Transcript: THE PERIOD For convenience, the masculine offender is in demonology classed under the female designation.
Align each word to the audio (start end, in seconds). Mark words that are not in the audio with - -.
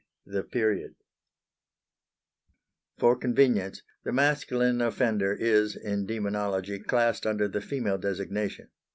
THE 0.25 0.41
PERIOD 0.41 0.95
For 2.97 3.15
convenience, 3.15 3.83
the 4.03 4.11
masculine 4.11 4.81
offender 4.81 5.37
is 5.39 5.75
in 5.75 6.07
demonology 6.07 6.79
classed 6.79 7.27
under 7.27 7.47
the 7.47 7.61
female 7.61 7.99
designation. 7.99 8.69